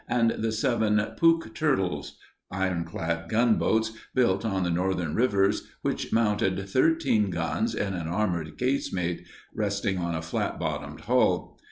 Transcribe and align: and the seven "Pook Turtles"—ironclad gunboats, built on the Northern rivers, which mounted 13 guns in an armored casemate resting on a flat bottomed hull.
and 0.07 0.31
the 0.39 0.51
seven 0.51 0.99
"Pook 1.15 1.53
Turtles"—ironclad 1.53 3.29
gunboats, 3.29 3.91
built 4.15 4.43
on 4.43 4.63
the 4.63 4.71
Northern 4.71 5.13
rivers, 5.13 5.67
which 5.83 6.11
mounted 6.11 6.67
13 6.67 7.29
guns 7.29 7.75
in 7.75 7.93
an 7.93 8.07
armored 8.07 8.57
casemate 8.57 9.21
resting 9.53 9.99
on 9.99 10.15
a 10.15 10.23
flat 10.23 10.59
bottomed 10.59 11.01
hull. 11.01 11.59